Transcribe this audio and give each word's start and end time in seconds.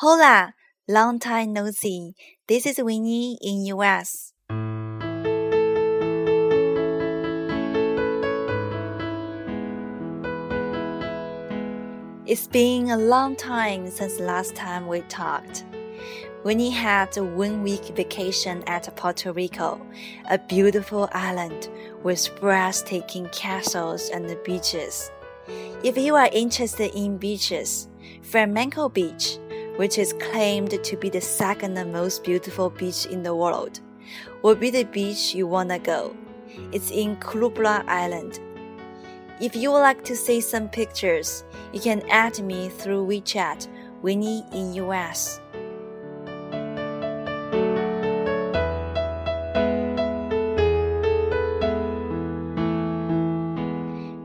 Hola, 0.00 0.52
long 0.86 1.18
time 1.18 1.54
no 1.54 1.70
see. 1.70 2.12
This 2.48 2.66
is 2.66 2.76
Winnie 2.76 3.38
in 3.40 3.64
US. 3.64 4.34
It's 12.26 12.46
been 12.46 12.90
a 12.90 12.98
long 12.98 13.36
time 13.36 13.88
since 13.88 14.20
last 14.20 14.54
time 14.54 14.86
we 14.86 15.00
talked. 15.08 15.64
Winnie 16.44 16.68
had 16.68 17.16
a 17.16 17.24
one 17.24 17.62
week 17.62 17.96
vacation 17.96 18.62
at 18.66 18.94
Puerto 18.96 19.32
Rico, 19.32 19.80
a 20.28 20.36
beautiful 20.36 21.08
island 21.12 21.70
with 22.02 22.38
breathtaking 22.38 23.30
castles 23.30 24.10
and 24.10 24.36
beaches. 24.44 25.10
If 25.82 25.96
you 25.96 26.16
are 26.16 26.28
interested 26.34 26.94
in 26.94 27.16
beaches, 27.16 27.88
Flamenco 28.20 28.90
Beach 28.90 29.38
which 29.76 29.98
is 29.98 30.14
claimed 30.14 30.82
to 30.82 30.96
be 30.96 31.08
the 31.08 31.20
second 31.20 31.74
most 31.92 32.24
beautiful 32.24 32.70
beach 32.70 33.06
in 33.06 33.22
the 33.22 33.34
world, 33.34 33.80
will 34.42 34.54
be 34.54 34.70
the 34.70 34.84
beach 34.84 35.34
you 35.34 35.46
wanna 35.46 35.78
go. 35.78 36.16
It's 36.72 36.90
in 36.90 37.16
Culebra 37.16 37.84
Island. 37.86 38.40
If 39.40 39.54
you 39.54 39.70
would 39.70 39.80
like 39.80 40.02
to 40.04 40.16
see 40.16 40.40
some 40.40 40.68
pictures, 40.68 41.44
you 41.72 41.80
can 41.80 42.02
add 42.10 42.38
me 42.42 42.68
through 42.68 43.06
WeChat, 43.06 43.68
Winnie 44.02 44.44
in 44.52 44.72
US. 44.74 45.40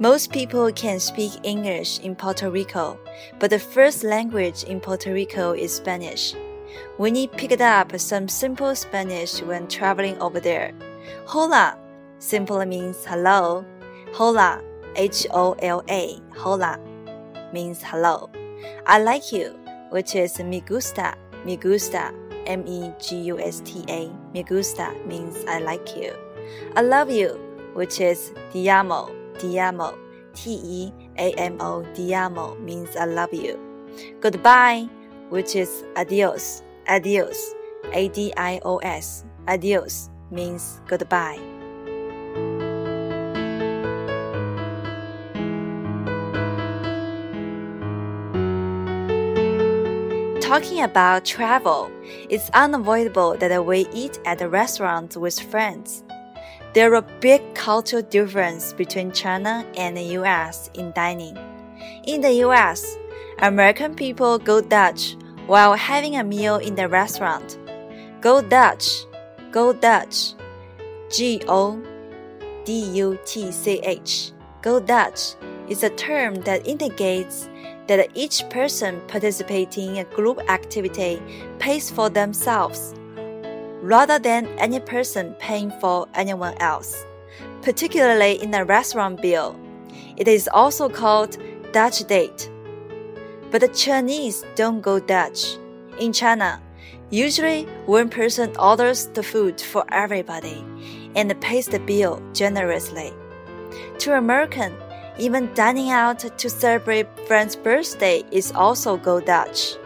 Most 0.00 0.32
people 0.32 0.72
can 0.72 0.98
speak 0.98 1.32
English 1.42 2.00
in 2.00 2.16
Puerto 2.16 2.50
Rico, 2.50 2.98
but 3.38 3.50
the 3.50 3.58
first 3.58 4.02
language 4.02 4.64
in 4.64 4.80
Puerto 4.80 5.12
Rico 5.12 5.52
is 5.52 5.74
Spanish. 5.76 6.34
Winnie 6.96 7.26
picked 7.26 7.60
up 7.60 7.92
some 8.00 8.26
simple 8.26 8.74
Spanish 8.74 9.42
when 9.42 9.68
traveling 9.68 10.16
over 10.16 10.40
there. 10.40 10.72
Hola 11.26 11.76
simply 12.18 12.64
means 12.64 13.04
hello. 13.04 13.62
Hola, 14.14 14.62
H 14.96 15.26
O 15.32 15.52
L 15.58 15.84
A, 15.90 16.18
hola, 16.34 16.80
means 17.52 17.82
hello. 17.82 18.30
I 18.86 19.00
like 19.00 19.30
you, 19.32 19.54
which 19.90 20.14
is 20.14 20.38
me 20.38 20.62
gusta, 20.62 21.14
me 21.44 21.58
gusta, 21.58 22.14
M 22.46 22.64
E 22.66 22.90
G 22.98 23.20
U 23.24 23.38
S 23.38 23.60
T 23.66 23.84
A, 23.90 24.08
me 24.32 24.44
gusta 24.44 24.94
means 25.04 25.44
I 25.46 25.58
like 25.58 25.94
you. 25.94 26.16
I 26.74 26.80
love 26.80 27.10
you, 27.10 27.38
which 27.74 28.00
is 28.00 28.32
te 28.50 28.66
amo 28.70 29.19
Diamo, 29.40 29.96
T 30.34 30.60
E 30.62 30.92
A 31.18 31.32
M 31.38 31.60
O, 31.60 31.82
Diamo 31.94 32.60
means 32.60 32.94
I 32.96 33.06
love 33.06 33.32
you. 33.32 33.58
Goodbye, 34.20 34.88
which 35.30 35.56
is 35.56 35.84
adios, 35.96 36.62
adios, 36.86 37.54
A 37.92 38.08
D 38.08 38.32
I 38.36 38.60
O 38.64 38.78
S, 38.78 39.24
adios 39.48 40.10
means 40.30 40.80
goodbye. 40.86 41.38
Talking 50.40 50.82
about 50.82 51.24
travel, 51.24 51.90
it's 52.28 52.50
unavoidable 52.50 53.36
that 53.38 53.64
we 53.64 53.86
eat 53.94 54.18
at 54.24 54.42
a 54.42 54.48
restaurant 54.48 55.16
with 55.16 55.38
friends. 55.38 56.02
There 56.72 56.94
are 56.94 57.02
big 57.20 57.42
cultural 57.54 58.02
differences 58.02 58.72
between 58.74 59.10
China 59.10 59.66
and 59.76 59.96
the 59.96 60.16
US 60.18 60.70
in 60.74 60.92
dining. 60.92 61.36
In 62.06 62.20
the 62.20 62.32
US, 62.46 62.96
American 63.40 63.96
people 63.96 64.38
go 64.38 64.60
Dutch 64.60 65.16
while 65.48 65.74
having 65.74 66.14
a 66.14 66.22
meal 66.22 66.56
in 66.58 66.76
the 66.76 66.86
restaurant. 66.86 67.58
Go 68.20 68.40
Dutch, 68.40 69.04
go 69.50 69.72
Dutch. 69.72 70.34
G 71.10 71.42
O 71.48 71.82
D 72.64 72.84
U 73.02 73.18
T 73.24 73.50
C 73.50 73.80
H. 73.82 74.30
Go 74.62 74.78
Dutch 74.78 75.34
is 75.68 75.82
a 75.82 75.90
term 75.90 76.36
that 76.42 76.64
indicates 76.68 77.48
that 77.88 78.08
each 78.14 78.48
person 78.48 79.00
participating 79.08 79.96
in 79.96 80.06
a 80.06 80.14
group 80.14 80.38
activity 80.48 81.20
pays 81.58 81.90
for 81.90 82.08
themselves 82.08 82.94
rather 83.82 84.18
than 84.18 84.46
any 84.58 84.80
person 84.80 85.34
paying 85.38 85.70
for 85.80 86.06
anyone 86.14 86.54
else, 86.60 87.04
particularly 87.62 88.42
in 88.42 88.54
a 88.54 88.64
restaurant 88.64 89.20
bill. 89.22 89.58
It 90.16 90.28
is 90.28 90.48
also 90.52 90.88
called 90.88 91.38
Dutch 91.72 92.04
date. 92.04 92.50
But 93.50 93.62
the 93.62 93.68
Chinese 93.68 94.44
don't 94.54 94.80
go 94.80 95.00
Dutch. 95.00 95.56
In 95.98 96.12
China, 96.12 96.60
usually 97.10 97.64
one 97.86 98.08
person 98.08 98.56
orders 98.58 99.06
the 99.06 99.22
food 99.22 99.60
for 99.60 99.84
everybody 99.92 100.64
and 101.16 101.40
pays 101.40 101.66
the 101.66 101.80
bill 101.80 102.22
generously. 102.32 103.12
To 104.00 104.16
American, 104.16 104.74
even 105.18 105.52
dining 105.54 105.90
out 105.90 106.20
to 106.20 106.48
celebrate 106.48 107.06
friend's 107.26 107.56
birthday 107.56 108.22
is 108.30 108.52
also 108.52 108.96
go 108.96 109.20
Dutch. 109.20 109.76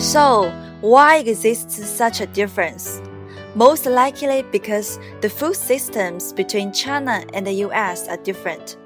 So, 0.00 0.50
why 0.80 1.18
exists 1.18 1.86
such 1.86 2.22
a 2.22 2.26
difference? 2.26 3.02
Most 3.54 3.84
likely 3.84 4.42
because 4.50 4.98
the 5.20 5.28
food 5.28 5.56
systems 5.56 6.32
between 6.32 6.72
China 6.72 7.22
and 7.34 7.46
the 7.46 7.52
US 7.66 8.08
are 8.08 8.16
different. 8.16 8.78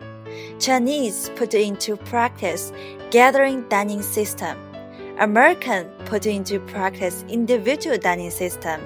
Chinese 0.58 1.30
put 1.36 1.54
into 1.54 1.96
practice 1.96 2.72
gathering 3.12 3.62
dining 3.68 4.02
system. 4.02 4.58
American 5.20 5.86
put 6.04 6.26
into 6.26 6.58
practice 6.58 7.24
individual 7.28 7.96
dining 7.96 8.32
system. 8.32 8.80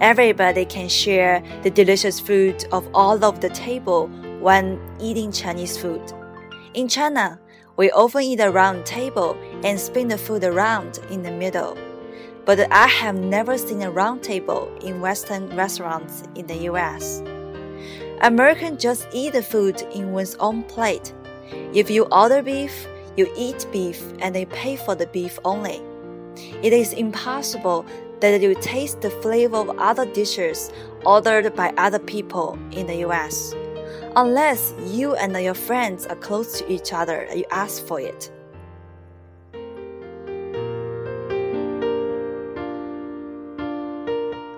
Everybody 0.00 0.64
can 0.64 0.88
share 0.88 1.42
the 1.62 1.70
delicious 1.70 2.18
food 2.18 2.64
of 2.72 2.88
all 2.94 3.22
of 3.22 3.40
the 3.40 3.50
table 3.50 4.06
when 4.40 4.80
eating 4.98 5.30
Chinese 5.30 5.76
food. 5.76 6.00
In 6.72 6.88
China, 6.88 7.38
we 7.80 7.90
often 7.92 8.20
eat 8.20 8.40
a 8.40 8.50
round 8.50 8.84
table 8.84 9.34
and 9.64 9.80
spin 9.80 10.08
the 10.08 10.18
food 10.18 10.44
around 10.44 10.98
in 11.10 11.22
the 11.22 11.30
middle. 11.30 11.78
But 12.44 12.70
I 12.70 12.86
have 12.86 13.14
never 13.14 13.56
seen 13.56 13.80
a 13.80 13.90
round 13.90 14.22
table 14.22 14.70
in 14.82 15.00
Western 15.00 15.48
restaurants 15.56 16.24
in 16.34 16.46
the 16.46 16.68
US. 16.68 17.22
Americans 18.20 18.82
just 18.82 19.08
eat 19.14 19.32
the 19.32 19.42
food 19.42 19.80
in 19.94 20.12
one's 20.12 20.34
own 20.40 20.62
plate. 20.64 21.14
If 21.72 21.88
you 21.88 22.04
order 22.12 22.42
beef, 22.42 22.86
you 23.16 23.32
eat 23.34 23.66
beef 23.72 24.12
and 24.18 24.34
they 24.34 24.44
pay 24.44 24.76
for 24.76 24.94
the 24.94 25.06
beef 25.06 25.38
only. 25.42 25.80
It 26.62 26.74
is 26.74 26.92
impossible 26.92 27.86
that 28.20 28.42
you 28.42 28.54
taste 28.56 29.00
the 29.00 29.08
flavor 29.22 29.56
of 29.56 29.70
other 29.78 30.04
dishes 30.04 30.70
ordered 31.06 31.56
by 31.56 31.72
other 31.78 31.98
people 31.98 32.58
in 32.72 32.86
the 32.86 33.06
US 33.06 33.54
unless 34.16 34.74
you 34.86 35.14
and 35.14 35.36
your 35.36 35.54
friends 35.54 36.06
are 36.06 36.16
close 36.16 36.58
to 36.58 36.72
each 36.72 36.92
other 36.92 37.22
and 37.22 37.38
you 37.38 37.44
ask 37.50 37.84
for 37.86 38.00
it. 38.00 38.30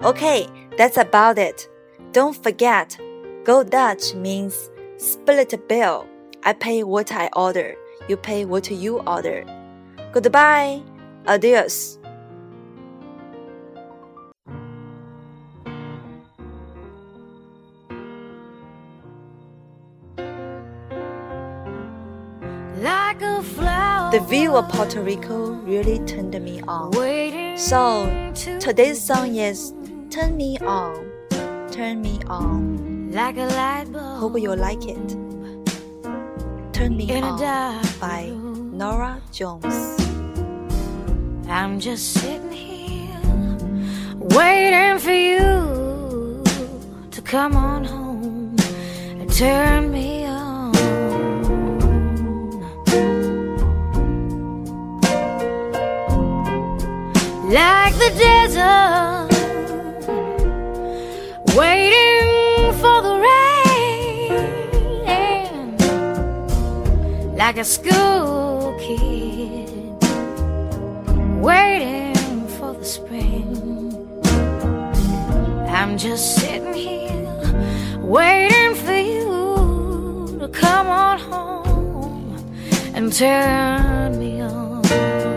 Okay, 0.04 0.48
that's 0.76 0.96
about 0.96 1.38
it. 1.38 1.68
Don't 2.12 2.36
forget, 2.42 2.98
go 3.44 3.62
Dutch 3.62 4.14
means 4.14 4.70
split 4.96 5.54
bill. 5.68 6.06
I 6.44 6.54
pay 6.54 6.82
what 6.82 7.12
I 7.12 7.30
order, 7.36 7.76
you 8.08 8.16
pay 8.16 8.44
what 8.44 8.68
you 8.70 8.98
order. 9.00 9.44
Goodbye, 10.12 10.82
adios. 11.28 11.98
The 23.22 24.20
view 24.28 24.56
of 24.56 24.68
Puerto 24.68 25.00
Rico 25.00 25.52
really 25.62 26.00
turned 26.00 26.34
me 26.42 26.60
on. 26.66 26.92
So 27.56 28.10
today's 28.58 29.00
song 29.00 29.36
is 29.36 29.72
Turn 30.10 30.36
Me 30.36 30.58
On, 30.58 31.08
Turn 31.70 32.02
Me 32.02 32.18
On. 32.26 33.12
Like 33.12 33.36
a 33.36 33.46
light 33.46 33.92
bulb. 33.92 34.18
Hope 34.18 34.40
you 34.40 34.56
like 34.56 34.84
it. 34.88 35.08
Turn 36.72 36.96
Me 36.96 37.22
On 37.22 37.38
by 38.00 38.32
Norah 38.72 39.22
Jones. 39.30 39.96
I'm 41.48 41.78
just 41.78 42.14
sitting 42.14 42.50
here 42.50 43.20
waiting 44.18 44.98
for 44.98 45.12
you 45.12 46.42
to 47.12 47.22
come 47.22 47.54
on 47.56 47.84
home 47.84 48.56
and 49.20 49.32
turn 49.32 49.92
me 49.92 50.21
like 67.46 67.58
a 67.58 67.64
school 67.64 68.72
kid 68.78 69.68
waiting 71.42 72.46
for 72.56 72.72
the 72.72 72.84
spring. 72.84 74.20
I'm 75.68 75.98
just 75.98 76.36
sitting 76.36 76.72
here 76.72 77.98
waiting 78.00 78.76
for 78.76 78.96
you 78.96 80.38
to 80.38 80.48
come 80.52 80.86
on 80.86 81.18
home 81.18 82.36
and 82.94 83.12
turn 83.12 84.20
me 84.20 84.40
on. 84.40 85.31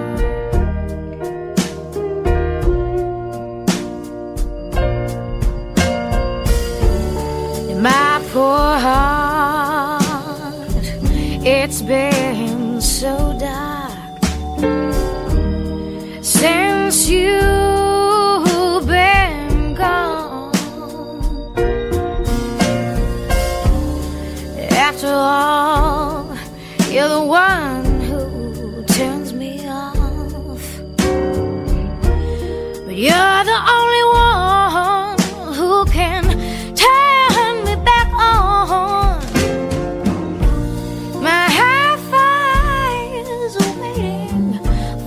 It's 11.67 11.81
been 11.81 12.79
so 12.79 13.35
dark 13.39 14.23
since 16.23 17.09
you've 17.09 18.85
been 18.85 19.73
gone. 19.73 20.53
After 24.69 25.07
all, 25.07 26.37
you're 26.91 27.09
the 27.09 27.25
one 27.25 27.99
who 28.01 28.83
turns 28.83 29.33
me 29.33 29.67
off, 29.67 30.65
but 32.85 32.95
you're 32.95 33.34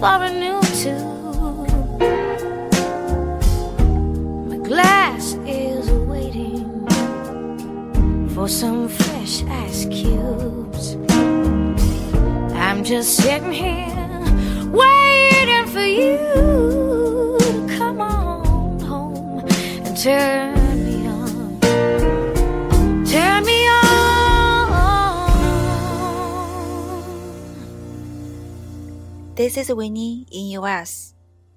for 0.09 0.25
a 0.25 0.33
new 0.33 0.61
tube. 0.81 2.01
My 4.49 4.57
glass 4.57 5.35
is 5.47 5.91
waiting 6.13 6.89
for 8.31 8.49
some 8.49 8.89
fresh 8.89 9.45
ice 9.45 9.85
cubes. 9.97 10.97
I'm 12.67 12.85
just 12.85 13.17
sitting 13.17 13.53
here 13.53 14.23
waiting 14.73 15.67
for 15.75 15.87
you 16.01 16.17
to 17.41 17.77
come 17.77 18.01
on 18.01 18.81
home 18.81 19.45
and 19.85 19.95
turn 19.95 20.58
This 29.38 29.56
is 29.56 29.73
Winnie 29.73 30.26
in 30.32 30.50
US. 30.58 31.14